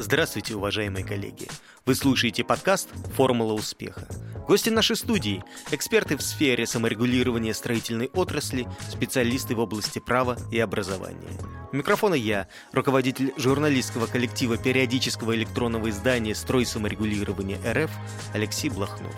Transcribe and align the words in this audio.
Здравствуйте, 0.00 0.54
уважаемые 0.54 1.04
коллеги! 1.04 1.46
Вы 1.84 1.94
слушаете 1.94 2.42
подкаст 2.42 2.88
«Формула 3.16 3.52
успеха». 3.52 4.08
Гости 4.48 4.70
нашей 4.70 4.96
студии– 4.96 5.44
эксперты 5.72 6.16
в 6.16 6.22
сфере 6.22 6.66
саморегулирования 6.66 7.52
строительной 7.52 8.08
отрасли, 8.14 8.66
специалисты 8.88 9.54
в 9.54 9.60
области 9.60 9.98
права 9.98 10.38
и 10.50 10.58
образования. 10.58 11.28
У 11.70 11.76
микрофона 11.76 12.14
я, 12.14 12.48
руководитель 12.72 13.34
журналистского 13.36 14.06
коллектива 14.06 14.56
периодического 14.56 15.36
электронного 15.36 15.90
издания 15.90 16.34
«Строй 16.34 16.64
саморегулирования 16.64 17.58
РФ» 17.70 17.90
Алексей 18.32 18.70
Блохнов 18.70 19.14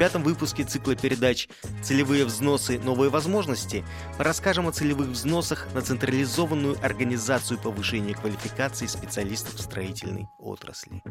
пятом 0.00 0.22
выпуске 0.22 0.64
цикла 0.64 0.96
передач 0.96 1.46
«Целевые 1.82 2.24
взносы. 2.24 2.78
Новые 2.78 3.10
возможности» 3.10 3.84
мы 4.16 4.24
расскажем 4.24 4.66
о 4.66 4.72
целевых 4.72 5.08
взносах 5.08 5.66
на 5.74 5.82
централизованную 5.82 6.78
организацию 6.82 7.60
повышения 7.60 8.14
квалификации 8.14 8.86
специалистов 8.86 9.56
в 9.56 9.60
строительной 9.60 10.26
отрасли. 10.38 11.02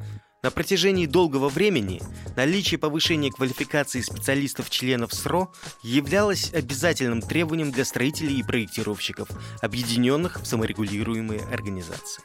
На 0.42 0.50
протяжении 0.50 1.06
долгого 1.06 1.50
времени 1.50 2.02
наличие 2.36 2.80
повышения 2.80 3.30
квалификации 3.30 4.02
специалистов-членов 4.02 5.14
СРО 5.14 5.54
являлось 5.84 6.52
обязательным 6.52 7.22
требованием 7.22 7.72
для 7.72 7.86
строителей 7.86 8.40
и 8.40 8.44
проектировщиков, 8.44 9.30
объединенных 9.62 10.42
в 10.42 10.46
саморегулируемые 10.46 11.42
организации. 11.52 12.24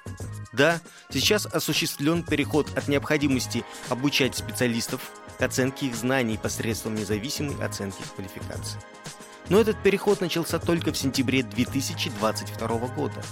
Да, 0.54 0.80
сейчас 1.10 1.44
осуществлен 1.44 2.22
переход 2.22 2.68
от 2.74 2.88
необходимости 2.88 3.64
обучать 3.90 4.36
специалистов 4.36 5.10
к 5.38 5.42
оценке 5.42 5.86
их 5.86 5.94
знаний 5.94 6.38
посредством 6.38 6.94
независимой 6.94 7.56
оценки 7.64 8.02
квалификации. 8.14 8.80
Но 9.48 9.60
этот 9.60 9.82
переход 9.82 10.20
начался 10.20 10.58
только 10.58 10.92
в 10.92 10.96
сентябре 10.96 11.42
2022 11.42 12.68
года. 12.88 13.22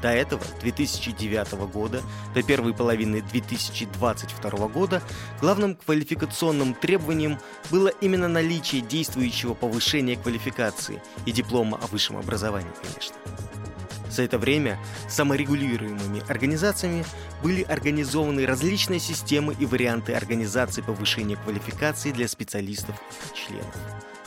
До 0.00 0.08
этого, 0.08 0.42
2009 0.60 1.52
года, 1.72 2.02
до 2.32 2.42
первой 2.44 2.72
половины 2.72 3.20
2022 3.20 4.68
года, 4.68 5.02
главным 5.40 5.74
квалификационным 5.74 6.74
требованием 6.74 7.38
было 7.70 7.88
именно 7.88 8.28
наличие 8.28 8.80
действующего 8.80 9.54
повышения 9.54 10.16
квалификации 10.16 11.02
и 11.26 11.32
диплома 11.32 11.80
о 11.82 11.88
высшем 11.88 12.16
образовании, 12.16 12.70
конечно. 12.80 13.16
За 14.10 14.22
это 14.22 14.38
время 14.38 14.78
саморегулируемыми 15.08 16.22
организациями 16.28 17.04
были 17.42 17.62
организованы 17.62 18.46
различные 18.46 19.00
системы 19.00 19.54
и 19.58 19.66
варианты 19.66 20.14
организации 20.14 20.82
повышения 20.82 21.36
квалификации 21.36 22.10
для 22.10 22.28
специалистов 22.28 22.96
и 22.96 23.36
членов. 23.36 23.74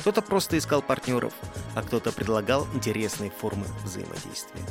Кто-то 0.02 0.24
просто 0.24 0.58
искал 0.58 0.82
партнеров, 0.82 1.32
а 1.76 1.84
кто-то 1.84 2.12
предлагал 2.12 2.68
интересные 2.74 3.30
формы 3.30 3.68
взаимодействия. 3.84 4.64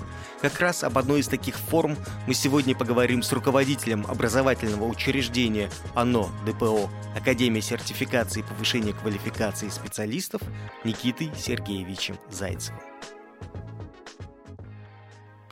Как 0.43 0.59
раз 0.59 0.83
об 0.83 0.99
одной 0.99 1.21
из 1.21 1.29
таких 1.29 1.55
форм 1.55 1.97
мы 2.27 2.35
сегодня 2.35 2.75
поговорим 2.75 3.23
с 3.23 3.31
руководителем 3.33 4.07
образовательного 4.09 4.87
учреждения 4.87 5.71
АНО 5.95 6.29
ДПО 6.45 6.91
Академия 7.17 7.63
сертификации 7.63 8.41
и 8.41 8.43
повышения 8.43 8.93
квалификации 8.93 9.69
специалистов 9.69 10.43
Никитой 10.83 11.31
Сергеевичем 11.39 12.19
Зайцевым. 12.29 12.81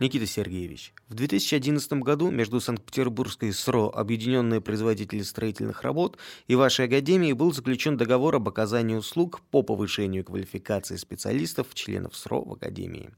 Никита 0.00 0.27
Сергеевич, 0.27 0.94
в 1.08 1.14
2011 1.14 1.92
году 1.94 2.30
между 2.30 2.60
Санкт-Петербургской 2.60 3.52
СРО 3.52 3.91
«Объединенные 3.92 4.60
производители 4.60 5.22
строительных 5.22 5.82
работ» 5.82 6.18
и 6.46 6.54
вашей 6.54 6.84
академией 6.86 7.32
был 7.32 7.52
заключен 7.52 7.96
договор 7.96 8.36
об 8.36 8.48
оказании 8.48 8.94
услуг 8.94 9.41
по 9.50 9.62
повышению 9.62 10.24
квалификации 10.24 10.94
специалистов, 10.94 11.74
членов 11.74 12.14
СРО 12.14 12.42
в 12.42 12.52
академии. 12.52 13.10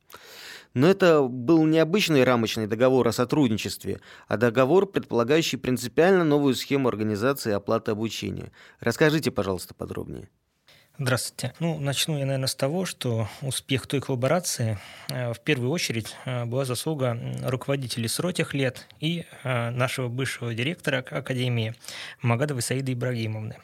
Но 0.73 0.87
это 0.87 1.23
был 1.23 1.67
не 1.67 1.79
обычный 1.79 2.25
рамочный 2.25 2.67
договор 2.67 3.07
о 3.09 3.13
сотрудничестве, 3.13 4.01
а 4.27 4.39
договор, 4.39 4.87
предполагающий 4.87 5.59
принципиально 5.59 6.25
новую 6.25 6.55
схему 6.55 6.89
организации 6.89 7.53
оплаты 7.53 7.91
обучения. 7.91 8.53
Расскажите, 8.79 9.31
пожалуйста, 9.31 9.75
подробнее. 9.75 10.31
Здравствуйте. 11.03 11.55
Ну, 11.61 11.81
начну 11.81 12.19
я, 12.19 12.27
наверное, 12.27 12.47
с 12.47 12.55
того, 12.55 12.85
что 12.85 13.27
успех 13.41 13.87
той 13.87 14.03
коллаборации 14.03 14.79
э, 15.09 15.33
в 15.33 15.41
первую 15.41 15.71
очередь 15.71 16.15
э, 16.27 16.45
была 16.45 16.67
заслуга 16.67 17.19
руководителей 17.43 18.07
СРО 18.07 18.33
тех 18.33 18.53
лет 18.53 18.87
и 19.01 19.25
э, 19.43 19.71
нашего 19.71 20.09
бывшего 20.09 20.55
директора 20.55 20.99
Академии 20.99 21.75
Магадовой 22.21 22.61
Саиды 22.61 22.93
Ибрагимовны. 22.93 23.57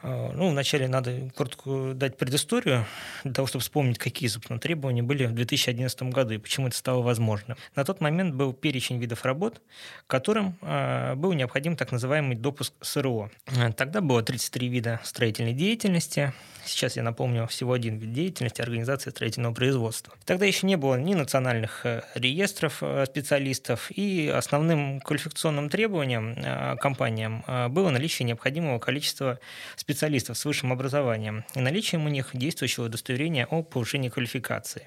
А, 0.00 0.32
ну, 0.32 0.50
вначале 0.50 0.86
надо 0.86 1.30
коротко 1.34 1.92
дать 1.94 2.16
предысторию 2.16 2.86
для 3.24 3.32
того, 3.32 3.48
чтобы 3.48 3.62
вспомнить, 3.62 3.98
какие, 3.98 4.28
собственно, 4.28 4.60
требования 4.60 5.02
были 5.02 5.26
в 5.26 5.32
2011 5.32 6.02
году 6.04 6.34
и 6.34 6.38
почему 6.38 6.68
это 6.68 6.76
стало 6.76 7.02
возможным. 7.02 7.58
На 7.74 7.84
тот 7.84 8.00
момент 8.00 8.34
был 8.34 8.52
перечень 8.52 8.98
видов 8.98 9.24
работ, 9.24 9.60
которым 10.06 10.56
а, 10.62 11.16
был 11.16 11.32
необходим 11.32 11.76
так 11.76 11.90
называемый 11.90 12.36
допуск 12.36 12.74
СРО. 12.80 13.30
Тогда 13.76 14.00
было 14.00 14.22
33 14.22 14.68
вида 14.68 15.00
строительной 15.02 15.52
деятельности. 15.52 16.32
Сейчас, 16.64 16.96
я 16.96 17.02
напомню, 17.02 17.46
всего 17.46 17.72
один 17.72 17.96
вид 17.96 18.12
деятельности– 18.12 18.60
организация 18.62 19.10
строительного 19.10 19.54
производства. 19.54 20.12
Тогда 20.26 20.44
еще 20.44 20.66
не 20.66 20.76
было 20.76 20.96
ни 20.96 21.14
национальных 21.14 21.86
э, 21.86 22.02
реестров 22.14 22.82
э, 22.82 23.06
специалистов, 23.06 23.90
и 23.90 24.28
основным 24.28 25.00
квалификационным 25.00 25.70
требованием 25.70 26.36
компаниям 26.78 27.42
было 27.70 27.90
наличие 27.90 28.26
необходимого 28.26 28.78
количества 28.78 29.40
специалистов 29.76 29.87
специалистов 29.88 30.36
с 30.36 30.44
высшим 30.44 30.70
образованием 30.70 31.46
и 31.54 31.60
наличием 31.60 32.04
у 32.04 32.10
них 32.10 32.28
действующего 32.34 32.84
удостоверения 32.84 33.46
о 33.46 33.62
повышении 33.62 34.10
квалификации. 34.10 34.86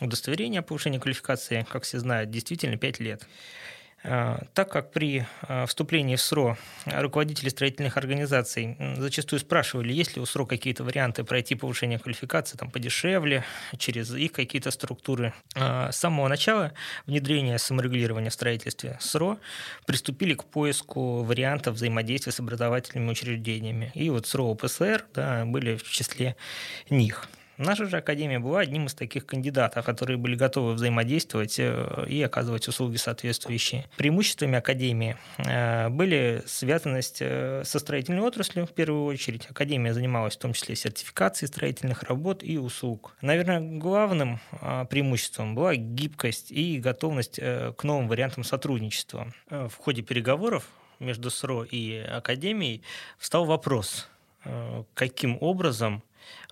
Удостоверение 0.00 0.58
о 0.58 0.62
повышении 0.64 0.98
квалификации, 0.98 1.64
как 1.70 1.84
все 1.84 2.00
знают, 2.00 2.32
действительно 2.32 2.76
5 2.76 2.98
лет. 2.98 3.22
А, 4.02 4.42
так 4.54 4.70
как 4.70 4.92
при 4.92 5.26
а, 5.42 5.66
вступлении 5.66 6.16
в 6.16 6.22
СРО 6.22 6.56
руководители 6.86 7.50
строительных 7.50 7.96
организаций 7.96 8.76
зачастую 8.96 9.40
спрашивали, 9.40 9.92
есть 9.92 10.16
ли 10.16 10.22
у 10.22 10.26
СРО 10.26 10.46
какие-то 10.46 10.84
варианты 10.84 11.22
пройти 11.22 11.54
повышение 11.54 11.98
квалификации 11.98 12.56
там, 12.56 12.70
подешевле, 12.70 13.44
через 13.76 14.14
их 14.14 14.32
какие-то 14.32 14.70
структуры. 14.70 15.34
А, 15.54 15.92
с 15.92 15.98
самого 15.98 16.28
начала 16.28 16.72
внедрения 17.06 17.58
саморегулирования 17.58 18.30
в 18.30 18.34
строительстве 18.34 18.96
СРО 19.00 19.38
приступили 19.86 20.34
к 20.34 20.44
поиску 20.44 21.22
вариантов 21.22 21.74
взаимодействия 21.74 22.32
с 22.32 22.40
образовательными 22.40 23.10
учреждениями. 23.10 23.92
И 23.94 24.08
вот 24.08 24.26
СРО 24.26 24.50
ОПСР 24.52 25.04
да, 25.14 25.44
были 25.44 25.76
в 25.76 25.84
числе 25.84 26.36
них. 26.88 27.28
Наша 27.60 27.84
же 27.84 27.98
академия 27.98 28.38
была 28.38 28.60
одним 28.60 28.86
из 28.86 28.94
таких 28.94 29.26
кандидатов, 29.26 29.84
которые 29.84 30.16
были 30.16 30.34
готовы 30.34 30.72
взаимодействовать 30.72 31.56
э, 31.58 32.06
и 32.08 32.22
оказывать 32.22 32.66
услуги 32.68 32.96
соответствующие. 32.96 33.84
Преимуществами 33.98 34.56
академии 34.56 35.18
э, 35.36 35.90
были 35.90 36.42
связанность 36.46 37.18
э, 37.20 37.62
со 37.66 37.78
строительной 37.78 38.22
отраслью 38.22 38.64
в 38.66 38.72
первую 38.72 39.04
очередь. 39.04 39.46
Академия 39.50 39.92
занималась 39.92 40.36
в 40.36 40.38
том 40.38 40.54
числе 40.54 40.74
сертификацией 40.74 41.48
строительных 41.48 42.02
работ 42.04 42.42
и 42.42 42.56
услуг. 42.56 43.14
Наверное, 43.20 43.60
главным 43.60 44.40
преимуществом 44.88 45.54
была 45.54 45.74
гибкость 45.76 46.50
и 46.50 46.78
готовность 46.78 47.38
к 47.38 47.76
новым 47.82 48.08
вариантам 48.08 48.42
сотрудничества. 48.42 49.34
В 49.50 49.72
ходе 49.76 50.00
переговоров 50.00 50.64
между 50.98 51.28
СРО 51.28 51.64
и 51.64 51.98
Академией 51.98 52.82
встал 53.18 53.44
вопрос, 53.44 54.08
каким 54.94 55.36
образом 55.42 56.02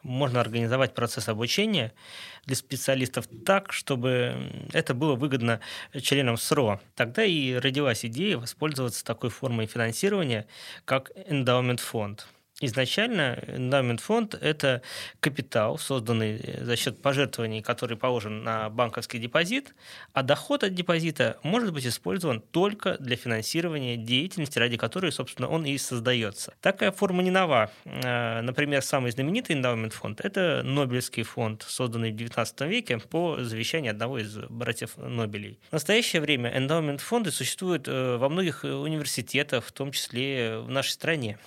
можно 0.02 0.40
организовать 0.40 0.94
процесс 0.94 1.28
обучения 1.28 1.92
для 2.46 2.56
специалистов 2.56 3.26
так, 3.44 3.72
чтобы 3.72 4.68
это 4.72 4.94
было 4.94 5.14
выгодно 5.14 5.60
членам 6.00 6.36
СРО. 6.36 6.80
Тогда 6.94 7.24
и 7.24 7.54
родилась 7.54 8.04
идея 8.04 8.38
воспользоваться 8.38 9.04
такой 9.04 9.30
формой 9.30 9.66
финансирования, 9.66 10.46
как 10.84 11.10
эндаумент 11.28 11.80
фонд. 11.80 12.26
Изначально 12.60 13.38
эндамент 13.46 14.00
фонд– 14.00 14.34
это 14.40 14.82
капитал, 15.20 15.78
созданный 15.78 16.42
за 16.60 16.74
счет 16.74 17.00
пожертвований, 17.00 17.62
который 17.62 17.96
положен 17.96 18.42
на 18.42 18.68
банковский 18.68 19.20
депозит, 19.20 19.76
а 20.12 20.24
доход 20.24 20.64
от 20.64 20.74
депозита 20.74 21.38
может 21.44 21.72
быть 21.72 21.86
использован 21.86 22.40
только 22.40 22.98
для 22.98 23.14
финансирования 23.14 23.96
деятельности, 23.96 24.58
ради 24.58 24.76
которой, 24.76 25.12
собственно, 25.12 25.46
он 25.46 25.66
и 25.66 25.78
создается. 25.78 26.54
Такая 26.60 26.90
форма 26.90 27.22
не 27.22 27.30
нова. 27.30 27.70
Э, 27.84 28.40
например, 28.40 28.82
самый 28.82 29.12
знаменитый 29.12 29.54
эндаумент 29.54 29.92
фонд– 29.92 30.20
это 30.24 30.62
Нобелевский 30.64 31.22
фонд, 31.22 31.64
созданный 31.68 32.10
в 32.10 32.16
XIX 32.16 32.68
веке 32.68 32.98
по 32.98 33.36
завещанию 33.38 33.92
одного 33.92 34.18
из 34.18 34.36
братьев 34.36 34.96
Нобелей. 34.96 35.60
В 35.70 35.74
настоящее 35.74 36.20
время 36.20 36.58
эндаумент 36.58 37.02
фонды 37.02 37.30
существуют 37.30 37.86
э, 37.86 38.16
во 38.16 38.28
многих 38.28 38.64
университетах, 38.64 39.64
в 39.64 39.70
том 39.70 39.92
числе 39.92 40.58
в 40.58 40.68
нашей 40.68 40.90
стране. 40.90 41.38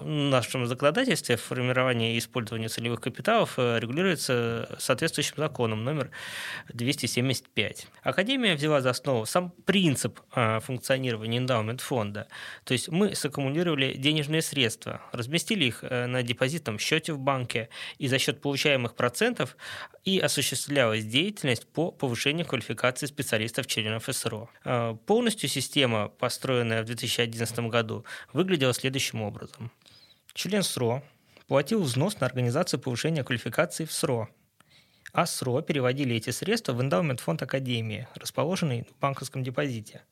В 0.00 0.06
нашем 0.06 0.66
законодательстве 0.66 1.36
формирование 1.36 2.14
и 2.14 2.18
использование 2.18 2.68
целевых 2.68 3.00
капиталов 3.00 3.58
регулируется 3.58 4.76
соответствующим 4.78 5.34
законом 5.36 5.84
номер 5.84 6.10
275. 6.72 7.86
Академия 8.02 8.54
взяла 8.54 8.80
за 8.80 8.90
основу 8.90 9.26
сам 9.26 9.50
принцип 9.64 10.20
функционирования 10.60 11.38
эндаумент 11.38 11.80
фонда. 11.80 12.28
То 12.64 12.72
есть 12.72 12.88
мы 12.88 13.14
саккумулировали 13.14 13.94
денежные 13.94 14.42
средства, 14.42 15.00
разместили 15.12 15.64
их 15.64 15.82
на 15.82 16.22
депозитном 16.22 16.78
счете 16.78 17.12
в 17.12 17.18
банке, 17.18 17.68
и 17.98 18.08
за 18.08 18.18
счет 18.18 18.40
получаемых 18.40 18.94
процентов 18.94 19.56
и 20.04 20.18
осуществлялась 20.18 21.04
деятельность 21.04 21.66
по 21.66 21.90
повышению 21.90 22.46
квалификации 22.46 23.06
специалистов-членов 23.06 24.04
СРО. 24.10 24.50
Полностью 25.06 25.48
система, 25.48 26.08
построенная 26.08 26.82
в 26.82 26.86
2011 26.86 27.58
году, 27.60 28.04
выглядела 28.32 28.72
следующим 28.72 29.22
образом. 29.22 29.70
Член 30.34 30.62
СРО 30.62 31.02
платил 31.46 31.82
взнос 31.82 32.20
на 32.20 32.26
организацию 32.26 32.80
повышения 32.80 33.24
квалификации 33.24 33.84
в 33.84 33.92
СРО, 33.92 34.28
а 35.12 35.26
СРО 35.26 35.62
переводили 35.62 36.16
эти 36.16 36.30
средства 36.30 36.72
в 36.72 36.82
эндаумент 36.82 37.20
фонд 37.20 37.42
Академии, 37.42 38.06
расположенный 38.14 38.84
в 38.84 38.98
банковском 39.00 39.42
депозите. 39.42 40.02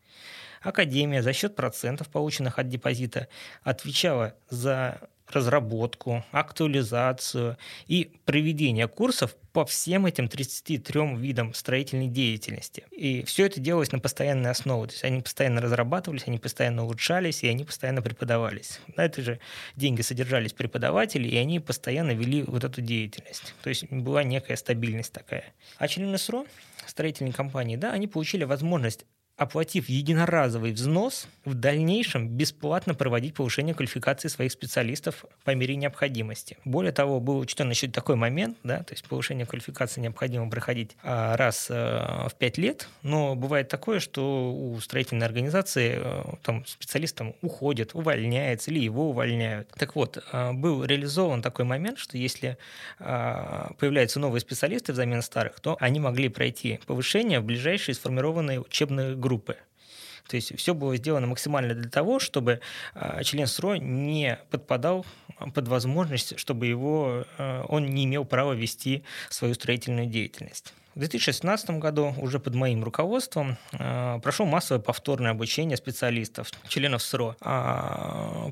Академия 0.62 1.22
за 1.22 1.32
счет 1.32 1.54
процентов, 1.54 2.08
полученных 2.08 2.58
от 2.58 2.68
депозита, 2.68 3.28
отвечала 3.62 4.34
за 4.48 5.00
разработку, 5.31 6.25
актуализацию 6.32 7.56
и 7.87 8.12
проведение 8.25 8.88
курсов 8.88 9.37
по 9.52 9.64
всем 9.64 10.05
этим 10.05 10.28
33 10.28 11.17
видам 11.17 11.55
строительной 11.55 12.08
деятельности. 12.08 12.84
И 12.90 13.25
все 13.25 13.46
это 13.46 13.58
делалось 13.58 13.90
на 13.90 13.99
постоянной 13.99 14.50
основе. 14.50 14.88
То 14.88 14.93
есть 14.93 15.05
они 15.05 15.23
постоянно 15.23 15.61
разрабатывались, 15.61 16.25
они 16.26 16.38
постоянно 16.38 16.84
улучшались, 16.84 17.43
и 17.43 17.49
они 17.49 17.64
постоянно 17.64 18.02
преподавались. 18.02 18.81
На 18.96 19.06
это 19.06 19.23
же 19.23 19.40
деньги 19.75 20.02
содержались 20.02 20.52
преподаватели, 20.52 21.26
и 21.26 21.37
они 21.37 21.58
постоянно 21.58 22.11
вели 22.11 22.43
вот 22.43 22.64
эту 22.64 22.82
деятельность. 22.82 23.55
То 23.62 23.70
есть 23.70 23.90
была 23.90 24.22
некая 24.25 24.56
стабильность 24.56 25.12
такая. 25.12 25.44
А 25.79 25.88
члены 25.88 26.19
СРО, 26.19 26.44
строительные 26.87 27.32
компании, 27.32 27.76
да, 27.76 27.93
они 27.93 28.06
получили 28.08 28.44
возможность 28.44 29.06
оплатив 29.36 29.88
единоразовый 29.88 30.72
взнос, 30.72 31.28
в 31.44 31.54
дальнейшем 31.54 32.28
бесплатно 32.28 32.94
проводить 32.94 33.34
повышение 33.34 33.74
квалификации 33.74 34.28
своих 34.28 34.50
специалистов 34.50 35.24
по 35.44 35.54
мере 35.54 35.76
необходимости. 35.76 36.56
Более 36.64 36.92
того, 36.92 37.20
был 37.20 37.38
учтен 37.38 37.70
еще 37.70 37.88
такой 37.88 38.16
момент, 38.16 38.56
да, 38.64 38.82
то 38.82 38.94
есть 38.94 39.06
повышение 39.06 39.46
квалификации 39.46 40.00
необходимо 40.00 40.50
проходить 40.50 40.96
а, 41.02 41.36
раз 41.36 41.68
а, 41.70 42.28
в 42.28 42.34
пять 42.34 42.58
лет, 42.58 42.88
но 43.02 43.34
бывает 43.34 43.68
такое, 43.68 44.00
что 44.00 44.52
у 44.52 44.80
строительной 44.80 45.26
организации 45.26 45.98
а, 45.98 46.36
там 46.42 46.64
специалистам 46.66 47.34
уходит, 47.42 47.94
увольняется 47.94 48.70
или 48.70 48.80
его 48.80 49.10
увольняют. 49.10 49.68
Так 49.78 49.94
вот, 49.94 50.22
был 50.54 50.84
реализован 50.84 51.42
такой 51.42 51.64
момент, 51.64 51.98
что 51.98 52.16
если 52.16 52.56
появляются 52.98 54.18
новые 54.18 54.40
специалисты 54.40 54.92
взамен 54.92 55.22
старых, 55.22 55.60
то 55.60 55.76
они 55.80 56.00
могли 56.00 56.28
пройти 56.28 56.80
повышение 56.86 57.40
в 57.40 57.44
ближайшие 57.44 57.94
сформированные 57.94 58.60
учебные 58.60 59.14
группы 59.14 59.25
группы. 59.26 59.56
То 60.28 60.37
есть 60.37 60.56
все 60.56 60.75
было 60.75 60.96
сделано 60.96 61.26
максимально 61.26 61.75
для 61.75 61.90
того, 61.90 62.19
чтобы 62.19 62.61
а, 62.94 63.23
член 63.25 63.46
СРО 63.46 63.76
не 63.76 64.38
подпадал 64.50 65.05
под 65.55 65.69
возможность, 65.69 66.38
чтобы 66.38 66.67
его, 66.67 67.25
а, 67.38 67.64
он 67.69 67.87
не 67.87 68.05
имел 68.05 68.25
права 68.25 68.52
вести 68.52 69.02
свою 69.31 69.55
строительную 69.55 70.06
деятельность. 70.06 70.73
В 70.94 71.00
2016 71.00 71.70
году 71.70 72.14
уже 72.17 72.38
под 72.40 72.55
моим 72.55 72.82
руководством 72.82 73.58
э, 73.73 74.19
прошло 74.23 74.46
массовое 74.46 74.82
повторное 74.82 75.32
обучение 75.32 75.76
специалистов, 75.76 76.50
членов 76.69 77.02
СРО, 77.02 77.37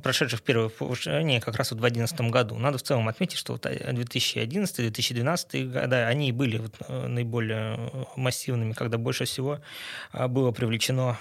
прошедших 0.02 0.42
первое 0.42 0.68
повышение 0.68 1.40
как 1.40 1.56
раз 1.56 1.70
вот 1.70 1.78
в 1.78 1.80
2011 1.80 2.20
году. 2.32 2.56
Надо 2.56 2.76
в 2.78 2.82
целом 2.82 3.08
отметить, 3.08 3.38
что 3.38 3.52
вот 3.52 3.64
2011-2012 3.66 5.72
годы, 5.72 5.96
они 5.96 6.32
были 6.32 6.58
вот 6.58 6.74
э, 6.88 7.06
наиболее 7.06 7.78
массивными, 8.16 8.72
когда 8.72 8.98
больше 8.98 9.24
всего 9.24 9.60
было 10.12 10.50
привлечено 10.52 11.18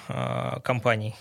компаний 0.64 1.16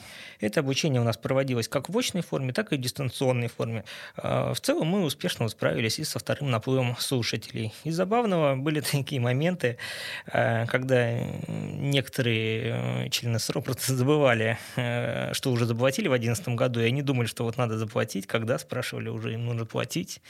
это 0.47 0.61
обучение 0.61 1.01
у 1.01 1.05
нас 1.05 1.17
проводилось 1.17 1.69
как 1.69 1.89
в 1.89 1.97
очной 1.97 2.23
форме, 2.23 2.53
так 2.53 2.73
и 2.73 2.77
в 2.77 2.81
дистанционной 2.81 3.49
форме. 3.49 3.85
В 4.17 4.57
целом 4.61 4.89
мы 4.89 5.05
успешно 5.05 5.49
справились 5.49 5.99
и 5.99 6.05
со 6.05 6.19
вторым 6.19 6.51
наплывом 6.51 6.97
слушателей. 6.99 7.73
И 7.85 7.91
забавного 7.91 8.57
были 8.57 8.81
такие 8.93 9.21
моменты, 9.21 9.79
когда 10.27 11.19
некоторые 11.47 13.07
э, 13.07 13.09
члены 13.11 13.39
СРО 13.39 13.61
просто 13.61 13.95
забывали, 13.95 14.59
э, 14.77 15.33
что 15.33 15.53
уже 15.53 15.67
заплатили 15.67 16.09
в 16.09 16.11
2011 16.11 16.49
году, 16.51 16.81
и 16.81 16.85
они 16.85 17.03
думали, 17.03 17.27
что 17.27 17.42
вот 17.43 17.57
надо 17.57 17.79
заплатить, 17.79 18.27
когда 18.27 18.59
спрашивали, 18.59 19.09
уже 19.09 19.35
им 19.35 19.47
нужно 19.47 19.67
платить. 19.67 20.21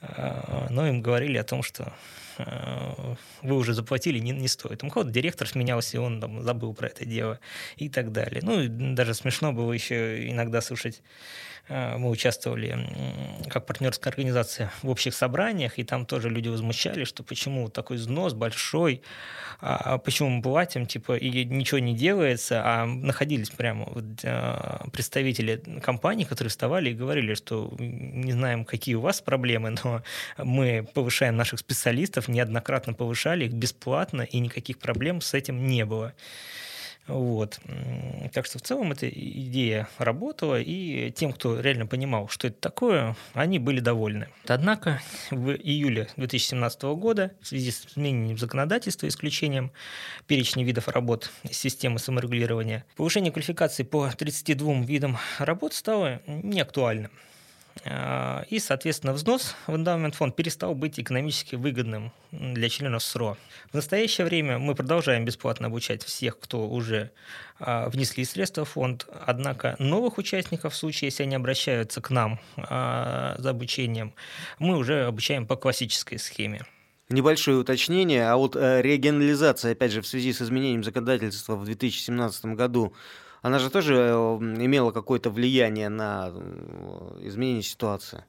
А, 0.00 0.66
но 0.70 0.86
им 0.86 1.02
говорили 1.02 1.36
о 1.38 1.44
том, 1.44 1.62
что 1.62 1.92
вы 3.42 3.56
уже 3.56 3.74
заплатили, 3.74 4.18
не, 4.18 4.32
не 4.32 4.48
стоит. 4.48 4.80
Кого-то 4.80 5.10
директор 5.10 5.48
сменялся, 5.48 5.96
и 5.96 6.00
он 6.00 6.20
там 6.20 6.42
забыл 6.42 6.74
про 6.74 6.88
это 6.88 7.04
дело 7.04 7.38
и 7.76 7.88
так 7.88 8.12
далее. 8.12 8.40
Ну, 8.42 8.60
и 8.60 8.68
даже 8.68 9.14
смешно 9.14 9.52
было 9.52 9.72
еще 9.72 10.28
иногда 10.28 10.60
слушать 10.60 11.02
Э, 11.68 11.96
мы 11.96 12.10
участвовали 12.10 12.76
как 13.48 13.66
партнерская 13.66 14.10
организация 14.10 14.70
в 14.82 14.90
общих 14.90 15.14
собраниях, 15.14 15.78
и 15.78 15.84
там 15.84 16.04
тоже 16.06 16.28
люди 16.28 16.48
возмущались, 16.48 17.08
что 17.08 17.22
почему 17.22 17.68
такой 17.68 17.96
взнос 17.96 18.34
большой, 18.34 19.02
а, 19.60 19.94
а 19.94 19.98
почему 19.98 20.28
мы 20.28 20.42
платим, 20.42 20.86
типа, 20.86 21.16
и 21.16 21.44
ничего 21.44 21.78
не 21.78 21.94
делается, 21.94 22.62
а 22.64 22.84
находились 22.86 23.50
прямо 23.50 23.86
вот, 23.86 24.04
э, 24.22 24.88
представители 24.92 25.62
компаний, 25.82 26.24
которые 26.24 26.50
вставали 26.50 26.90
и 26.90 26.94
говорили, 26.94 27.34
что 27.34 27.74
не 27.78 28.32
знаем, 28.32 28.64
какие 28.64 28.96
у 28.96 29.00
вас 29.00 29.20
проблемы, 29.20 29.74
но 29.84 30.02
мы 30.38 30.86
повышаем 30.92 31.36
наших 31.36 31.60
специалистов, 31.60 32.23
неоднократно 32.28 32.94
повышали 32.94 33.46
их 33.46 33.52
бесплатно, 33.52 34.22
и 34.22 34.38
никаких 34.38 34.78
проблем 34.78 35.20
с 35.20 35.34
этим 35.34 35.66
не 35.66 35.84
было. 35.84 36.14
Вот. 37.06 37.60
Так 38.32 38.46
что 38.46 38.58
в 38.58 38.62
целом 38.62 38.92
эта 38.92 39.06
идея 39.08 39.88
работала, 39.98 40.58
и 40.58 41.10
тем, 41.10 41.32
кто 41.32 41.60
реально 41.60 41.86
понимал, 41.86 42.28
что 42.28 42.48
это 42.48 42.58
такое, 42.58 43.14
они 43.34 43.58
были 43.58 43.80
довольны. 43.80 44.28
Однако 44.46 45.02
в 45.30 45.50
июле 45.50 46.08
2017 46.16 46.82
года 46.82 47.32
в 47.42 47.46
связи 47.46 47.72
с 47.72 47.86
изменением 47.86 48.38
законодательства, 48.38 49.06
исключением 49.06 49.70
перечня 50.26 50.64
видов 50.64 50.88
работ 50.88 51.30
системы 51.50 51.98
саморегулирования, 51.98 52.86
повышение 52.96 53.32
квалификации 53.32 53.82
по 53.82 54.08
32 54.08 54.80
видам 54.80 55.18
работ 55.38 55.74
стало 55.74 56.22
неактуальным. 56.26 57.10
А, 57.84 58.44
и, 58.48 58.58
соответственно, 58.58 59.12
взнос 59.12 59.56
в 59.66 59.74
эндаумент 59.74 60.14
фонд 60.14 60.36
перестал 60.36 60.74
быть 60.74 60.98
экономически 60.98 61.56
выгодным 61.56 62.12
для 62.30 62.68
членов 62.68 63.02
СРО. 63.02 63.36
В 63.70 63.74
настоящее 63.74 64.26
время 64.26 64.58
мы 64.58 64.74
продолжаем 64.74 65.24
бесплатно 65.24 65.66
обучать 65.66 66.02
всех, 66.02 66.38
кто 66.38 66.68
уже 66.68 67.10
а, 67.58 67.88
внесли 67.88 68.24
средства 68.24 68.64
в 68.64 68.70
фонд. 68.70 69.06
Однако 69.26 69.76
новых 69.78 70.18
участников, 70.18 70.74
в 70.74 70.76
случае, 70.76 71.08
если 71.08 71.24
они 71.24 71.34
обращаются 71.34 72.00
к 72.00 72.10
нам 72.10 72.40
а, 72.56 73.34
за 73.38 73.50
обучением, 73.50 74.14
мы 74.58 74.76
уже 74.76 75.06
обучаем 75.06 75.46
по 75.46 75.56
классической 75.56 76.18
схеме. 76.18 76.62
Небольшое 77.10 77.58
уточнение, 77.58 78.30
а 78.30 78.36
вот 78.36 78.56
э, 78.56 78.80
регионализация, 78.80 79.72
опять 79.72 79.92
же, 79.92 80.00
в 80.00 80.06
связи 80.06 80.32
с 80.32 80.40
изменением 80.40 80.82
законодательства 80.82 81.54
в 81.54 81.64
2017 81.66 82.46
году, 82.46 82.94
она 83.44 83.58
же 83.58 83.68
тоже 83.68 83.94
э, 83.94 84.14
имела 84.14 84.90
какое-то 84.90 85.28
влияние 85.28 85.90
на 85.90 86.30
э, 86.32 87.20
изменение 87.24 87.62
ситуации. 87.62 88.24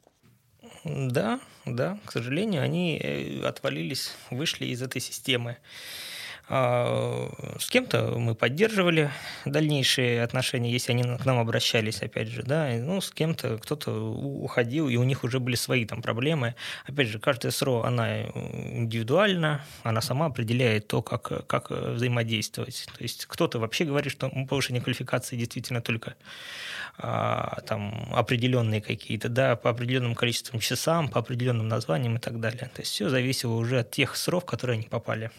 Да, 0.84 1.39
да, 1.65 1.98
к 2.03 2.12
сожалению, 2.12 2.62
они 2.62 2.98
э, 2.98 3.41
отвалились, 3.48 4.12
вышли 4.29 4.65
из 4.65 4.81
этой 4.81 5.00
системы. 5.00 5.55
А, 6.48 7.32
с 7.60 7.70
кем-то 7.70 8.18
мы 8.18 8.36
поддерживали 8.36 9.10
дальнейшие 9.46 10.22
отношения, 10.22 10.72
если 10.72 10.92
они 10.92 11.04
к 11.04 11.25
нам 11.25 11.40
обращались, 11.40 12.02
опять 12.02 12.28
же, 12.28 12.44
да, 12.44 12.70
ну, 12.78 13.02
с 13.02 13.10
кем-то 13.12 13.58
кто-то 13.58 13.92
уходил, 13.92 14.88
и 14.88 14.96
у 14.96 15.04
них 15.04 15.24
уже 15.24 15.40
были 15.40 15.56
свои 15.56 15.86
там 15.86 16.02
проблемы. 16.02 16.56
Опять 16.86 17.08
же, 17.08 17.20
каждая 17.20 17.52
СРО, 17.52 17.84
она 17.84 18.24
индивидуальна, 18.24 19.66
она 19.84 20.02
сама 20.02 20.28
определяет 20.28 20.88
то, 20.88 21.02
как, 21.02 21.48
как 21.48 21.72
взаимодействовать. 21.72 22.88
То 22.96 23.04
есть 23.04 23.25
кто-то 23.25 23.58
вообще 23.58 23.86
говорит, 23.86 24.12
что 24.12 24.30
повышение 24.48 24.84
квалификации 24.84 25.38
действительно 25.38 25.82
только 25.82 26.16
а, 26.98 27.62
там 27.68 28.08
определенные 28.14 28.82
какие-то, 28.82 29.30
да, 29.30 29.56
по 29.56 29.72
определенным 29.72 30.14
количествам 30.14 30.60
часам, 30.60 31.10
по 31.10 31.20
определенным 31.20 31.68
названиям 31.68 32.18
и 32.18 32.20
так 32.20 32.40
далее. 32.40 32.70
То 32.74 32.82
есть 32.82 32.92
все 32.92 33.10
зависело 33.10 33.56
уже 33.56 33.80
от 33.80 33.90
тех 33.90 34.16
СРО, 34.16 34.42
в 34.42 34.46
которые 34.46 34.75
они 34.75 34.88
попали. 34.88 35.32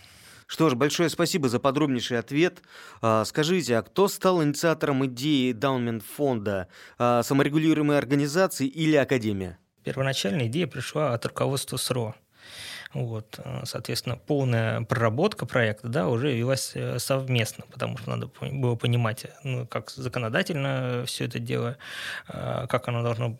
Что 0.47 0.71
ж, 0.71 0.75
большое 0.75 1.09
спасибо 1.09 1.49
за 1.49 1.59
подробнейший 1.59 2.19
ответ. 2.19 2.63
А, 3.03 3.25
скажите, 3.25 3.77
а 3.77 3.83
кто 3.83 4.07
стал 4.09 4.43
инициатором 4.43 5.05
идеи 5.07 5.53
Даунмент 5.53 6.05
фонда? 6.05 6.69
А, 6.99 7.23
саморегулируемые 7.23 7.99
организации 7.99 8.67
или 8.67 8.97
академия? 8.97 9.59
Первоначальная 9.83 10.47
идея 10.47 10.67
пришла 10.67 11.15
от 11.15 11.27
руководства 11.27 11.77
СРО. 11.77 12.15
Вот, 12.95 13.41
соответственно, 13.65 14.17
полная 14.17 14.83
проработка 14.83 15.47
проекта 15.47 15.89
да, 15.89 16.09
уже 16.09 16.33
велась 16.35 16.75
совместно, 16.99 17.65
потому 17.71 17.99
что 17.99 18.11
надо 18.11 18.31
было 18.41 18.75
понимать, 18.77 19.27
ну, 19.45 19.67
как 19.67 19.91
законодательно 19.91 21.05
все 21.07 21.25
это 21.25 21.39
дело, 21.39 21.77
как 22.27 22.89
оно 22.89 23.03
должно 23.03 23.39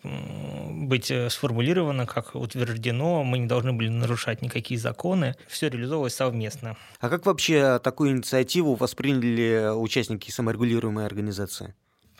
быть 0.71 1.11
сформулировано, 1.29 2.05
как 2.05 2.35
утверждено, 2.35 3.23
мы 3.23 3.39
не 3.39 3.47
должны 3.47 3.73
были 3.73 3.89
нарушать 3.89 4.41
никакие 4.41 4.79
законы. 4.79 5.35
Все 5.47 5.69
реализовывалось 5.69 6.15
совместно. 6.15 6.77
А 6.99 7.09
как 7.09 7.25
вообще 7.25 7.79
такую 7.79 8.11
инициативу 8.11 8.75
восприняли 8.75 9.71
участники 9.73 10.29
саморегулируемой 10.31 11.05
организации? 11.05 11.73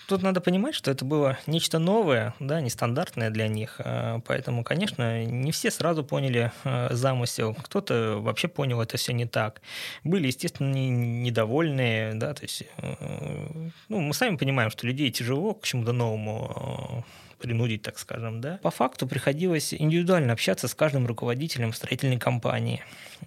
Тут 0.08 0.22
надо 0.24 0.40
понимать, 0.40 0.74
что 0.74 0.90
это 0.90 1.04
было 1.04 1.38
нечто 1.48 1.80
новое, 1.80 2.34
да, 2.40 2.62
нестандартное 2.62 3.30
для 3.30 3.50
них. 3.50 3.76
А, 3.80 4.22
поэтому, 4.26 4.64
конечно, 4.64 5.26
не 5.26 5.52
все 5.52 5.70
сразу 5.70 6.02
поняли 6.02 6.54
а, 6.64 6.88
замысел. 6.94 7.58
Кто-то 7.62 8.18
вообще 8.22 8.48
понял 8.48 8.82
это 8.82 8.96
все 8.96 9.12
не 9.12 9.26
так. 9.26 9.62
Были, 10.06 10.28
естественно, 10.28 10.74
недовольные, 10.74 12.14
да, 12.14 12.34
то 12.34 12.44
есть, 12.44 12.64
э, 12.78 13.70
ну, 13.90 14.00
мы 14.00 14.14
сами 14.14 14.38
понимаем, 14.38 14.72
что 14.72 14.88
людей 14.88 15.12
тяжело 15.12 15.54
к 15.54 15.66
чему-то 15.66 15.92
новому 15.92 17.06
принудить, 17.38 17.82
так 17.82 18.00
скажем, 18.00 18.42
да. 18.42 18.60
По 18.62 18.72
факту 18.72 19.08
приходилось 19.08 19.74
индивидуально 19.74 20.34
общаться 20.34 20.68
с 20.68 20.76
каждым 20.76 21.08
руководителем 21.08 21.74
строительной 21.74 22.18
компании. 22.18 22.84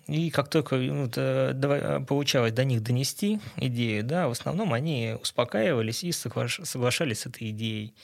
И 0.07 0.31
как 0.31 0.49
только 0.49 0.77
ну, 0.77 1.11
э, 1.15 2.01
получалось 2.07 2.53
до 2.53 2.65
них 2.65 2.83
донести 2.83 3.41
идею, 3.57 4.05
да, 4.05 4.29
в 4.29 4.33
основном 4.33 4.73
они 4.73 5.17
успокаивались 5.21 6.05
и 6.05 6.13
соглашались 6.13 7.21
с 7.21 7.27
этой 7.27 7.51
идеей. 7.51 7.95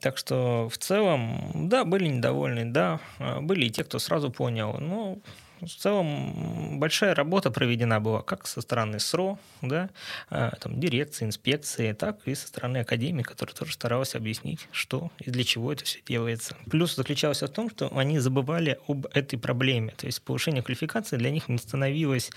Так 0.00 0.16
что 0.16 0.70
в 0.70 0.78
целом, 0.78 1.68
да, 1.68 1.84
были 1.84 2.06
недовольны, 2.08 2.64
да, 2.64 3.00
были 3.42 3.66
и 3.66 3.70
те, 3.70 3.84
кто 3.84 3.98
сразу 3.98 4.30
понял. 4.30 4.78
Но 4.80 5.18
в 5.66 5.76
целом 5.76 6.78
большая 6.78 7.14
работа 7.14 7.50
проведена 7.50 8.00
была 8.00 8.22
как 8.22 8.46
со 8.46 8.60
стороны 8.60 8.98
СРО, 8.98 9.38
да, 9.60 9.90
а, 10.30 10.56
там, 10.60 10.80
дирекции, 10.80 11.24
инспекции, 11.24 11.92
так 11.92 12.18
и 12.26 12.34
со 12.34 12.48
стороны 12.48 12.78
академии, 12.78 13.22
которая 13.22 13.54
тоже 13.54 13.72
старалась 13.72 14.14
объяснить, 14.14 14.68
что 14.72 15.10
и 15.20 15.30
для 15.30 15.44
чего 15.44 15.72
это 15.72 15.84
все 15.84 16.00
делается. 16.06 16.56
Плюс 16.70 16.94
заключался 16.96 17.46
в 17.46 17.50
том, 17.50 17.70
что 17.70 17.96
они 17.96 18.18
забывали 18.18 18.78
об 18.88 19.06
этой 19.12 19.38
проблеме, 19.38 19.92
то 19.96 20.06
есть 20.06 20.22
повышение 20.22 20.62
квалификации 20.62 21.16
для 21.16 21.30
них 21.30 21.48
не 21.48 21.58
становилось 21.58 22.30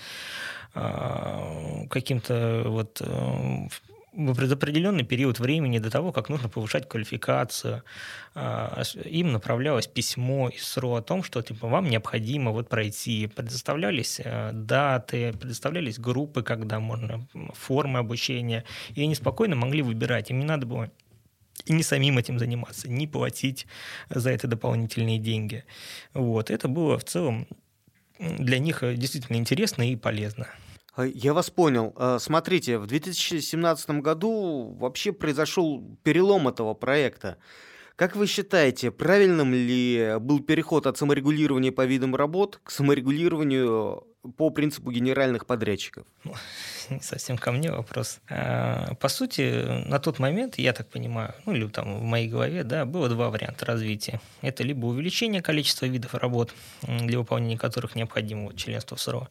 а, 0.74 1.86
каким-то 1.90 2.62
вот 2.66 3.00
э, 3.00 3.68
в 4.16 4.34
предопределенный 4.34 5.04
период 5.04 5.38
времени 5.38 5.78
до 5.78 5.90
того, 5.90 6.10
как 6.10 6.30
нужно 6.30 6.48
повышать 6.48 6.88
квалификацию, 6.88 7.82
а, 8.34 8.82
им 9.04 9.32
направлялось 9.32 9.86
письмо 9.86 10.48
из 10.48 10.64
СРО 10.64 10.96
о 10.96 11.02
том, 11.02 11.22
что 11.22 11.42
типа, 11.42 11.68
вам 11.68 11.90
необходимо 11.90 12.50
вот 12.50 12.68
пройти. 12.68 13.26
Предоставлялись 13.26 14.20
э, 14.24 14.50
даты, 14.52 15.32
предоставлялись 15.32 15.98
группы, 15.98 16.42
когда 16.42 16.80
можно, 16.80 17.28
формы 17.52 17.98
обучения, 17.98 18.64
и 18.94 19.02
они 19.02 19.14
спокойно 19.14 19.54
могли 19.54 19.82
выбирать. 19.82 20.30
Им 20.30 20.38
не 20.38 20.46
надо 20.46 20.66
было 20.66 20.90
и 21.66 21.72
не 21.72 21.82
самим 21.82 22.16
этим 22.18 22.38
заниматься, 22.38 22.88
не 22.88 23.06
платить 23.06 23.66
за 24.08 24.30
это 24.30 24.46
дополнительные 24.46 25.18
деньги. 25.18 25.64
Вот. 26.14 26.50
Это 26.50 26.68
было 26.68 26.98
в 26.98 27.04
целом 27.04 27.46
для 28.18 28.58
них 28.58 28.82
действительно 28.96 29.36
интересно 29.36 29.90
и 29.90 29.96
полезно. 29.96 30.48
А, 30.96 31.04
я 31.04 31.34
вас 31.34 31.50
понял. 31.50 31.92
А, 31.96 32.18
смотрите, 32.18 32.78
в 32.78 32.86
2017 32.86 33.90
году 34.00 34.74
вообще 34.78 35.12
произошел 35.12 35.84
перелом 36.02 36.48
этого 36.48 36.74
проекта. 36.74 37.36
Как 37.96 38.14
вы 38.14 38.26
считаете, 38.26 38.90
правильным 38.90 39.54
ли 39.54 40.16
был 40.20 40.40
переход 40.40 40.86
от 40.86 40.98
саморегулирования 40.98 41.72
по 41.72 41.86
видам 41.86 42.14
работ 42.14 42.60
к 42.62 42.70
саморегулированию 42.70 44.06
по 44.36 44.50
принципу 44.50 44.90
генеральных 44.90 45.46
подрядчиков? 45.46 46.06
Не 46.90 47.00
совсем 47.00 47.38
ко 47.38 47.52
мне 47.52 47.70
вопрос. 47.70 48.20
А, 48.28 48.94
по 48.94 49.08
сути, 49.08 49.86
на 49.88 49.98
тот 49.98 50.18
момент, 50.18 50.58
я 50.58 50.72
так 50.72 50.88
понимаю, 50.88 51.34
ну 51.46 51.54
или 51.54 51.66
там 51.68 51.98
в 51.98 52.02
моей 52.02 52.28
голове, 52.28 52.64
да, 52.64 52.84
было 52.84 53.08
два 53.08 53.30
варианта 53.30 53.64
развития. 53.66 54.20
Это 54.42 54.62
либо 54.62 54.86
увеличение 54.86 55.42
количества 55.42 55.86
видов 55.86 56.14
работ, 56.14 56.54
для 56.82 57.18
выполнения 57.18 57.58
которых 57.58 57.94
необходимо 57.94 58.54
членство 58.54 58.96
в 58.96 59.00
СРО, 59.00 59.28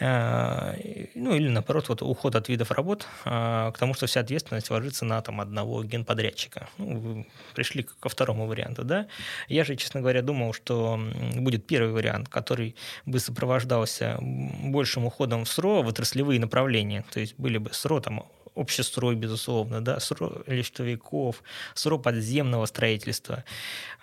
ну 0.00 1.34
или 1.34 1.48
наоборот, 1.48 1.88
вот 1.88 2.02
уход 2.02 2.34
от 2.34 2.48
видов 2.48 2.70
работ 2.70 3.06
э, 3.24 3.70
к 3.74 3.78
тому, 3.78 3.94
что 3.94 4.06
вся 4.06 4.20
ответственность 4.20 4.70
ложится 4.70 5.04
на 5.04 5.20
там, 5.20 5.40
одного 5.40 5.84
генподрядчика. 5.84 6.68
Ну, 6.78 7.26
пришли 7.54 7.86
ко 8.00 8.08
второму 8.08 8.46
варианту, 8.46 8.82
да. 8.82 9.06
Я 9.48 9.64
же, 9.64 9.76
честно 9.76 10.00
говоря, 10.00 10.22
думал, 10.22 10.54
что 10.54 10.98
будет 11.34 11.66
первый 11.66 11.92
вариант, 11.92 12.28
который 12.28 12.76
бы 13.04 13.20
сопровождался 13.20 14.16
большим 14.20 15.04
уходом 15.04 15.44
в 15.44 15.48
СРО 15.48 15.82
в 15.82 15.88
отраслевые 15.88 16.40
направления. 16.40 17.04
То 17.12 17.20
есть 17.20 17.34
были 17.36 17.58
бы 17.58 17.70
СРО 17.72 18.00
там 18.00 18.24
общестрой, 18.54 19.14
безусловно, 19.14 19.80
да, 19.80 20.00
СРО 20.00 20.42
листовиков, 20.46 21.42
СРО 21.74 21.98
подземного 21.98 22.66
строительства. 22.66 23.44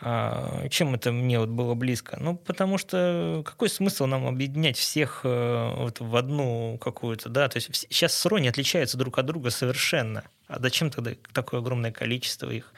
А, 0.01 0.67
чем 0.69 0.95
это 0.95 1.11
мне 1.11 1.39
вот 1.39 1.49
было 1.49 1.73
близко? 1.73 2.17
Ну, 2.19 2.35
потому 2.35 2.77
что 2.77 3.43
какой 3.45 3.69
смысл 3.69 4.05
нам 4.05 4.27
объединять 4.27 4.77
всех 4.77 5.21
э, 5.23 5.73
вот 5.75 5.99
в 5.99 6.15
одну 6.15 6.77
какую-то, 6.79 7.29
да, 7.29 7.47
то 7.49 7.57
есть 7.57 7.69
сейчас 7.73 8.13
СРО 8.13 8.37
не 8.39 8.47
отличаются 8.47 8.97
друг 8.97 9.17
от 9.17 9.25
друга 9.25 9.49
совершенно. 9.49 10.23
А 10.47 10.59
зачем 10.59 10.89
тогда 10.89 11.11
такое 11.33 11.59
огромное 11.59 11.91
количество 11.91 12.49
их? 12.49 12.73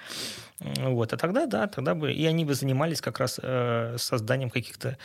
Вот. 0.60 1.14
А 1.14 1.18
тогда, 1.18 1.46
да, 1.46 1.68
тогда 1.68 1.96
бы 1.96 2.12
и 2.12 2.26
они 2.26 2.44
бы 2.44 2.54
занимались 2.54 3.00
как 3.00 3.20
раз 3.20 3.40
э, 3.42 3.96
созданием 3.98 4.50
каких-то 4.50 4.98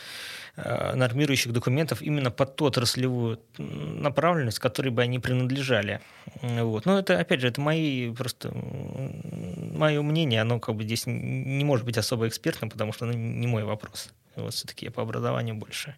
э, 0.56 0.94
нормирующих 0.96 1.52
документов 1.52 2.02
именно 2.02 2.30
под 2.30 2.56
ту 2.56 2.66
отраслевую 2.66 3.40
направленность, 3.58 4.58
которой 4.58 4.88
бы 4.88 5.02
они 5.02 5.20
принадлежали. 5.20 6.00
Вот. 6.42 6.86
Но 6.86 6.98
это, 6.98 7.18
опять 7.20 7.40
же, 7.40 7.48
это 7.48 7.60
мои 7.60 8.12
просто 8.12 8.50
мое 8.52 10.02
мнение, 10.02 10.40
оно 10.40 10.58
как 10.58 10.74
бы 10.74 10.82
здесь 10.82 11.04
не 11.06 11.64
может 11.64 11.86
быть 11.86 11.98
особо 11.98 12.26
экспертным, 12.26 12.68
потому 12.68 12.92
что 12.92 13.04
оно 13.04 13.14
не 13.14 13.46
мой 13.46 13.62
вопрос. 13.64 14.10
Вот 14.34 14.54
все-таки 14.54 14.86
я 14.86 14.90
по 14.90 15.02
образованию 15.02 15.54
больше. 15.54 15.94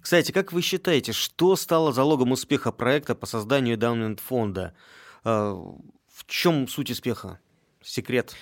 Кстати, 0.00 0.30
как 0.30 0.52
вы 0.52 0.62
считаете, 0.62 1.12
что 1.12 1.56
стало 1.56 1.92
залогом 1.92 2.30
успеха 2.30 2.70
проекта 2.70 3.16
по 3.16 3.26
созданию 3.26 3.76
даунленд-фонда? 3.76 4.74
Э, 5.24 5.28
в 5.28 6.26
чем 6.26 6.68
суть 6.68 6.90
успеха? 6.92 7.40
Секрет? 7.84 8.34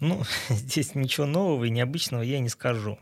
Ну, 0.00 0.22
здесь 0.48 0.94
ничего 0.94 1.26
нового 1.26 1.64
и 1.64 1.70
необычного 1.70 2.22
я 2.22 2.40
не 2.40 2.48
скажу. 2.48 2.98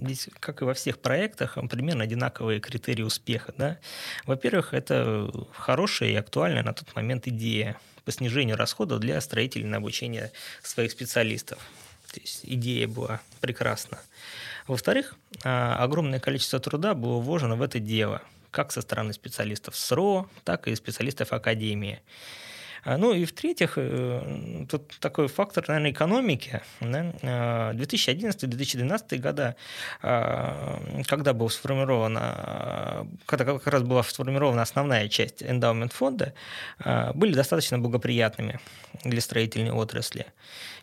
Здесь, 0.00 0.28
как 0.40 0.62
и 0.62 0.64
во 0.64 0.72
всех 0.72 0.98
проектах, 0.98 1.58
примерно 1.70 2.04
одинаковые 2.04 2.60
критерии 2.60 3.02
успеха. 3.02 3.52
Да? 3.58 3.78
Во-первых, 4.24 4.72
это 4.72 5.30
хорошая 5.52 6.10
и 6.10 6.14
актуальная 6.14 6.62
на 6.62 6.72
тот 6.72 6.94
момент 6.94 7.26
идея 7.26 7.76
по 8.04 8.12
снижению 8.12 8.56
расходов 8.56 9.00
для 9.00 9.20
строителей 9.20 9.66
на 9.66 9.78
обучение 9.78 10.32
своих 10.62 10.92
специалистов. 10.92 11.58
То 12.12 12.20
есть 12.20 12.40
идея 12.44 12.88
была 12.88 13.20
прекрасна. 13.40 13.98
Во-вторых, 14.66 15.16
а, 15.44 15.76
огромное 15.82 16.20
количество 16.20 16.58
труда 16.58 16.94
было 16.94 17.20
вложено 17.20 17.56
в 17.56 17.62
это 17.62 17.78
дело, 17.78 18.22
как 18.50 18.72
со 18.72 18.80
стороны 18.80 19.12
специалистов 19.12 19.76
СРО, 19.76 20.30
так 20.44 20.68
и 20.68 20.74
специалистов 20.74 21.32
Академии. 21.32 22.00
А, 22.86 22.96
ну 22.98 23.12
и 23.12 23.24
в-третьих, 23.24 23.72
э, 23.76 24.64
тут 24.68 24.96
такой 25.00 25.26
фактор, 25.26 25.64
наверное, 25.66 25.90
экономики. 25.90 26.62
2011-2012 26.80 29.04
а, 29.10 29.18
года, 29.18 29.56
а, 30.02 30.80
когда 31.08 31.32
был 31.32 31.50
сформирован, 31.50 32.14
когда 33.26 33.44
как 33.44 33.66
раз 33.66 33.82
была 33.82 34.04
сформирована 34.04 34.62
основная 34.62 35.08
часть 35.08 35.42
эндаумент 35.42 35.92
фонда, 35.92 36.32
были 37.14 37.34
достаточно 37.34 37.80
благоприятными 37.80 38.60
для 39.02 39.20
строительной 39.20 39.72
отрасли. 39.72 40.26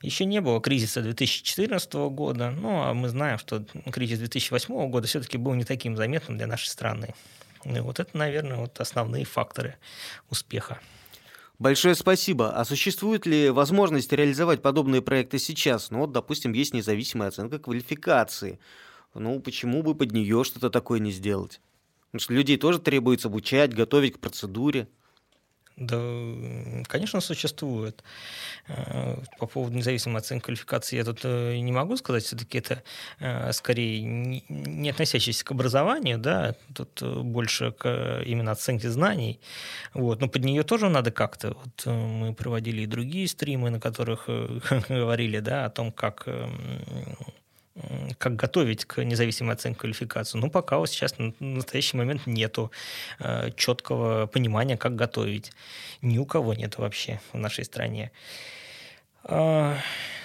Еще 0.01 0.25
не 0.25 0.41
было 0.41 0.60
кризиса 0.60 1.01
2014 1.01 2.10
года, 2.10 2.51
ну 2.51 2.83
а 2.83 2.93
мы 2.93 3.07
знаем, 3.07 3.38
что 3.38 3.63
кризис 3.93 4.19
2008 4.19 4.89
года 4.89 5.07
все-таки 5.07 5.38
был 5.38 5.53
не 5.53 5.63
таким 5.63 5.95
заметным 5.95 6.38
для 6.38 6.48
нашей 6.48 6.67
страны. 6.67 7.15
И 7.63 7.79
вот 7.79 8.01
это, 8.01 8.17
наверное, 8.17 8.57
вот 8.57 8.81
основные 8.81 9.24
факторы 9.24 9.77
успеха. 10.29 10.79
Большое 11.63 11.96
спасибо. 11.96 12.51
А 12.51 12.65
существует 12.65 13.25
ли 13.25 13.50
возможность 13.50 14.12
реализовать 14.12 14.62
подобные 14.62 15.01
проекты 15.01 15.39
сейчас? 15.39 15.91
Ну 15.91 16.00
вот, 16.00 16.12
допустим, 16.12 16.51
есть 16.51 16.74
независимая 16.74 17.29
оценка 17.29 17.58
квалификации. 17.58 18.60
Ну, 19.13 19.39
почему 19.39 19.82
бы 19.82 19.96
под 19.96 20.12
нее 20.12 20.43
что-то 20.43 20.70
такое 20.70 21.00
не 21.00 21.13
сделать? 21.13 21.62
Потому 22.08 22.20
что 22.20 22.34
людей 22.34 22.58
тоже 22.58 22.79
требуется 22.79 23.29
обучать, 23.29 23.74
готовить 23.74 24.15
к 24.15 24.20
процедуре. 24.20 24.89
Да, 25.75 25.98
конечно, 26.88 27.20
существует. 27.20 28.03
Э, 28.68 29.18
по 29.39 29.48
поводу 29.48 29.75
независимой 29.75 30.20
оценки 30.20 30.46
квалификации 30.46 30.98
я 30.98 31.03
тут 31.03 31.22
э, 31.24 31.58
не 31.58 31.72
могу 31.72 31.98
сказать, 31.98 32.24
все-таки 32.24 32.60
это 32.60 32.84
э, 33.20 33.51
скорее 33.53 34.01
не 34.50 34.89
относящееся 34.92 35.44
к 35.44 35.51
образованию, 35.51 36.20
да, 36.20 36.56
тут 36.75 37.01
больше 37.01 37.72
к 37.72 38.22
именно 38.24 38.51
оценке 38.51 38.92
знаний. 38.92 39.39
Вот. 39.96 40.22
Но 40.22 40.27
под 40.27 40.44
нее 40.44 40.62
тоже 40.63 40.89
надо 40.89 41.12
как-то. 41.12 41.56
Вот 41.63 41.86
мы 41.88 42.36
проводили 42.36 42.84
и 42.84 42.86
другие 42.86 43.27
стримы, 43.27 43.72
на 43.72 43.80
которых 43.80 44.27
говорили 44.89 45.39
да, 45.39 45.65
о 45.65 45.70
том, 45.72 45.92
как 45.92 46.27
как 48.20 48.36
готовить 48.36 48.86
к 48.86 49.03
независимой 49.03 49.56
оценке 49.56 49.80
квалификации. 49.80 50.38
Ну, 50.38 50.50
пока 50.50 50.77
вот 50.77 50.89
сейчас 50.89 51.18
на 51.18 51.34
настоящий 51.39 51.98
момент 51.98 52.27
нету 52.27 52.72
э, 53.20 53.50
четкого 53.56 54.27
понимания, 54.27 54.77
как 54.77 54.96
готовить. 54.96 55.51
Ни 56.01 56.20
у 56.20 56.25
кого 56.25 56.53
нет 56.53 56.77
вообще 56.77 57.20
в 57.32 57.38
нашей 57.38 57.65
стране. 57.65 58.12
А, 59.25 59.77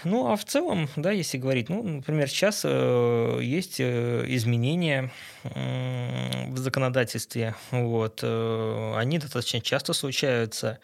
ну, 0.05 0.31
а 0.33 0.37
в 0.37 0.45
целом, 0.45 0.89
да, 0.97 1.13
если 1.13 1.39
говорить, 1.39 1.69
ну, 1.69 1.83
например, 1.83 2.29
сейчас 2.29 2.63
э, 2.65 3.39
есть 3.43 3.79
э, 3.79 4.25
изменения 4.29 5.11
в 5.45 6.59
законодательстве, 6.59 7.55
вот, 7.71 8.21
э, 8.23 8.95
они 8.97 9.19
достаточно 9.19 9.61
часто 9.61 9.93
случаются, 9.93 10.79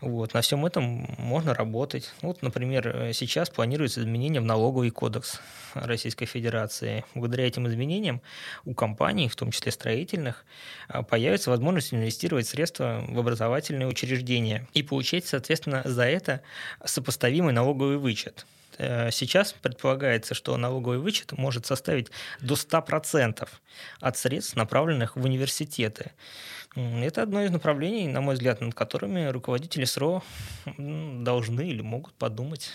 вот, 0.00 0.32
на 0.34 0.40
всем 0.40 0.64
этом 0.64 1.14
можно 1.18 1.54
работать. 1.54 2.12
Вот, 2.22 2.42
например, 2.42 3.10
сейчас 3.12 3.50
планируется 3.50 4.00
изменение 4.00 4.40
в 4.40 4.44
налоговый 4.44 4.90
кодекс 4.90 5.40
Российской 5.74 6.26
Федерации. 6.26 7.04
Благодаря 7.14 7.46
этим 7.46 7.66
изменениям 7.68 8.22
у 8.64 8.74
компаний, 8.74 9.28
в 9.28 9.36
том 9.36 9.50
числе 9.50 9.72
строительных, 9.72 10.44
э, 10.88 11.02
появится 11.02 11.50
возможность 11.50 11.92
инвестировать 11.94 12.46
средства 12.46 13.04
в 13.06 13.18
образовательные 13.18 13.88
учреждения 13.88 14.66
и 14.74 14.82
получать, 14.82 15.26
соответственно, 15.26 15.82
за 15.84 16.04
это 16.04 16.42
сопоставимый 16.84 17.52
налоговый 17.58 17.96
вычет. 17.96 18.46
Э, 18.78 19.10
сейчас 19.10 19.52
предполагается, 19.52 20.34
что 20.34 20.56
налоговый 20.56 20.98
вычет 20.98 21.32
может 21.32 21.66
составить 21.66 22.10
до 22.40 22.54
100% 22.54 23.48
от 24.00 24.16
средств, 24.16 24.56
направленных 24.56 25.16
в 25.16 25.24
университеты. 25.24 26.12
Это 26.76 27.22
одно 27.22 27.42
из 27.42 27.50
направлений, 27.50 28.06
на 28.06 28.20
мой 28.20 28.34
взгляд, 28.34 28.60
над 28.60 28.74
которыми 28.74 29.26
руководители 29.26 29.84
СРО 29.84 30.22
должны 30.76 31.68
или 31.68 31.82
могут 31.82 32.14
подумать. 32.14 32.70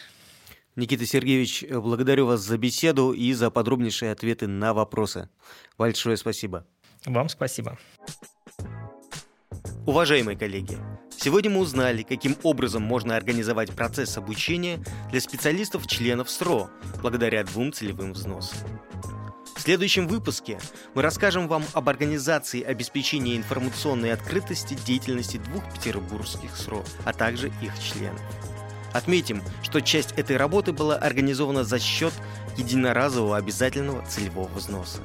Никита 0.75 1.05
Сергеевич, 1.05 1.63
благодарю 1.69 2.25
вас 2.25 2.41
за 2.41 2.57
беседу 2.57 3.13
и 3.13 3.31
за 3.33 3.51
подробнейшие 3.51 4.11
ответы 4.11 4.47
на 4.47 4.73
вопросы. 4.73 5.29
Большое 5.77 6.17
спасибо. 6.17 6.65
Вам 7.05 7.29
спасибо. 7.29 7.77
Уважаемые 9.85 10.37
коллеги, 10.37 10.77
сегодня 11.23 11.49
мы 11.49 11.61
узнали, 11.61 12.03
каким 12.03 12.35
образом 12.43 12.83
можно 12.83 13.15
организовать 13.15 13.71
процесс 13.71 14.17
обучения 14.17 14.83
для 15.09 15.21
специалистов-членов 15.21 16.29
СРО 16.29 16.69
благодаря 17.01 17.45
двум 17.45 17.71
целевым 17.71 18.11
взносам. 18.11 18.57
В 19.55 19.61
следующем 19.61 20.09
выпуске 20.09 20.59
мы 20.93 21.01
расскажем 21.01 21.47
вам 21.47 21.63
об 21.71 21.87
организации 21.87 22.61
обеспечения 22.61 23.37
информационной 23.37 24.11
открытости 24.11 24.73
деятельности 24.85 25.37
двух 25.37 25.63
петербургских 25.73 26.57
СРО, 26.57 26.83
а 27.05 27.13
также 27.13 27.47
их 27.61 27.71
членов. 27.79 28.21
Отметим, 28.91 29.41
что 29.61 29.79
часть 29.79 30.11
этой 30.17 30.35
работы 30.35 30.73
была 30.73 30.97
организована 30.97 31.63
за 31.63 31.79
счет 31.79 32.13
единоразового 32.57 33.37
обязательного 33.37 34.05
целевого 34.05 34.49
взноса. 34.49 34.99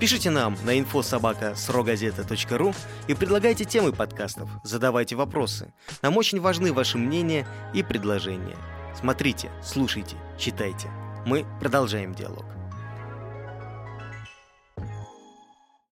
Пишите 0.00 0.30
нам 0.30 0.56
на 0.64 0.76
info.sobaka.srogazeta.ru 0.78 2.74
и 3.06 3.14
предлагайте 3.14 3.64
темы 3.64 3.92
подкастов, 3.92 4.50
задавайте 4.62 5.14
вопросы. 5.16 5.72
Нам 6.02 6.16
очень 6.16 6.40
важны 6.40 6.72
ваши 6.72 6.98
мнения 6.98 7.46
и 7.72 7.82
предложения. 7.82 8.56
Смотрите, 8.98 9.50
слушайте, 9.62 10.16
читайте. 10.38 10.88
Мы 11.26 11.46
продолжаем 11.60 12.14
диалог. 12.14 12.44